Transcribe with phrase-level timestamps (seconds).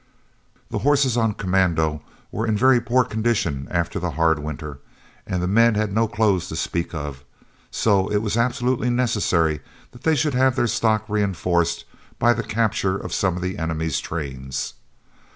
[0.71, 2.01] The horses on commando
[2.31, 4.79] were in a very poor condition after the hard winter,
[5.27, 7.23] and the men had no clothes to speak of.
[7.69, 9.59] So it was absolutely necessary
[9.91, 11.85] that they should have their stock reinforced
[12.17, 14.73] by the capture of some of the enemy's trains.